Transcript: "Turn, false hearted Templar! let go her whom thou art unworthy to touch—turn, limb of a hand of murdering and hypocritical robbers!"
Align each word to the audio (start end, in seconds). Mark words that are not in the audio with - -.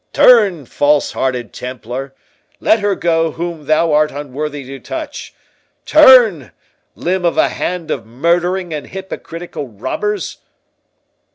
"Turn, 0.13 0.65
false 0.65 1.11
hearted 1.11 1.53
Templar! 1.53 2.15
let 2.59 2.79
go 2.99 3.25
her 3.29 3.37
whom 3.37 3.67
thou 3.67 3.93
art 3.93 4.09
unworthy 4.09 4.63
to 4.65 4.79
touch—turn, 4.79 6.51
limb 6.95 7.23
of 7.23 7.37
a 7.37 7.49
hand 7.49 7.91
of 7.91 8.07
murdering 8.07 8.73
and 8.73 8.87
hypocritical 8.87 9.67
robbers!" 9.67 10.37